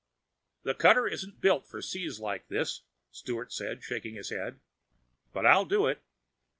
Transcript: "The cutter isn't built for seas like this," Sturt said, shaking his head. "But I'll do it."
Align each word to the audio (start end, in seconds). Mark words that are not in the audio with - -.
"The 0.63 0.73
cutter 0.73 1.05
isn't 1.07 1.41
built 1.41 1.67
for 1.67 1.79
seas 1.79 2.19
like 2.19 2.47
this," 2.47 2.81
Sturt 3.11 3.53
said, 3.53 3.83
shaking 3.83 4.15
his 4.15 4.29
head. 4.31 4.59
"But 5.31 5.45
I'll 5.45 5.65
do 5.65 5.85
it." 5.85 6.01